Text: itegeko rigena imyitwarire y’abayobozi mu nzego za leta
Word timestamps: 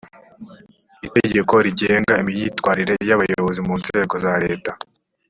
itegeko 1.07 1.53
rigena 1.65 2.13
imyitwarire 2.23 2.93
y’abayobozi 3.09 3.59
mu 3.67 3.73
nzego 3.81 4.13
za 4.23 4.33
leta 4.43 4.71